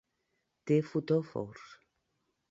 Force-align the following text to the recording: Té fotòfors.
Té 0.69 0.77
fotòfors. 0.93 1.67